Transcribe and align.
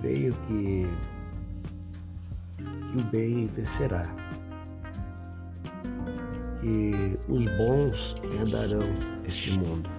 que, 0.00 0.32
que 0.46 0.86
o 2.98 3.02
bem 3.10 3.46
vencerá. 3.48 4.02
Que 6.60 7.18
os 7.28 7.44
bons 7.56 8.16
herdarão 8.40 8.80
este 9.26 9.58
mundo. 9.58 9.90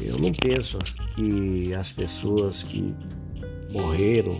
Eu 0.00 0.18
não 0.18 0.32
penso 0.32 0.78
que 1.14 1.74
as 1.74 1.92
pessoas 1.92 2.62
que 2.62 2.94
morreram, 3.70 4.38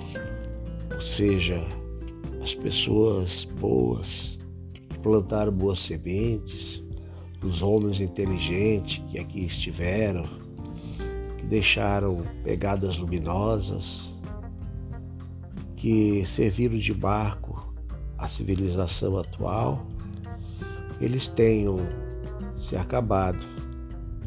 ou 0.95 1.01
seja, 1.01 1.67
as 2.43 2.55
pessoas 2.55 3.45
boas, 3.61 4.39
que 4.89 4.99
plantaram 5.01 5.53
boas 5.53 5.81
sementes, 5.81 6.83
os 7.43 7.63
homens 7.63 8.01
inteligentes 8.01 9.03
que 9.11 9.19
aqui 9.19 9.47
estiveram, 9.47 10.25
deixaram 11.51 12.23
pegadas 12.45 12.97
luminosas, 12.97 14.09
que 15.77 16.25
serviram 16.25 16.79
de 16.79 16.95
barco 16.95 17.75
à 18.17 18.29
civilização 18.29 19.19
atual, 19.19 19.85
eles 21.01 21.27
tenham 21.27 21.77
se 22.57 22.77
acabado. 22.77 23.45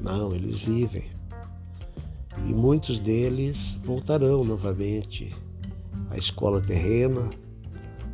Não, 0.02 0.36
eles 0.36 0.59
vivem. 0.59 1.05
E 2.40 2.54
muitos 2.54 2.99
deles 2.99 3.77
voltarão 3.85 4.44
novamente 4.44 5.34
à 6.10 6.18
escola 6.18 6.60
terrena, 6.60 7.30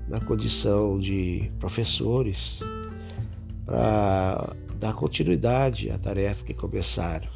na 0.07 0.19
condição 0.19 0.99
de 0.99 1.51
professores, 1.59 2.59
para 3.65 4.55
dar 4.79 4.93
continuidade 4.93 5.89
à 5.89 5.97
tarefa 5.97 6.43
que 6.43 6.53
começaram. 6.53 7.27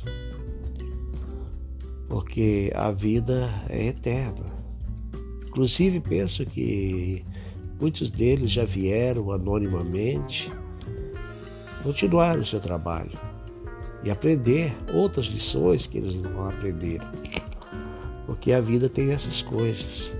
Porque 2.14 2.72
a 2.76 2.92
vida 2.92 3.50
é 3.68 3.88
eterna. 3.88 4.46
Inclusive, 5.48 6.00
penso 6.00 6.46
que 6.46 7.26
muitos 7.82 8.12
deles 8.12 8.52
já 8.52 8.66
vieram 8.66 9.32
anonimamente 9.32 10.54
continuar 11.82 12.38
o 12.38 12.46
seu 12.46 12.60
trabalho 12.60 13.18
e 14.04 14.12
aprender 14.12 14.78
outras 14.94 15.26
lições 15.26 15.88
que 15.88 15.98
eles 15.98 16.22
não 16.22 16.48
aprenderam. 16.48 17.08
Porque 18.28 18.52
a 18.52 18.62
vida 18.62 18.88
tem 18.88 19.12
essas 19.12 19.42
coisas. 19.42 20.14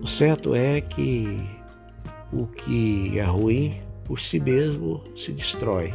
O 0.00 0.06
certo 0.06 0.54
é 0.54 0.80
que 0.80 1.26
o 2.32 2.46
que 2.46 3.18
é 3.18 3.24
ruim 3.24 3.74
por 4.04 4.20
si 4.20 4.38
mesmo 4.38 5.02
se 5.16 5.32
destrói, 5.32 5.92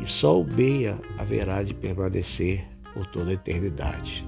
e 0.00 0.08
só 0.08 0.40
o 0.40 0.44
bem 0.44 0.86
haverá 1.18 1.64
de 1.64 1.74
permanecer 1.74 2.70
por 2.94 3.06
toda 3.06 3.30
a 3.30 3.34
eternidade. 3.34 4.26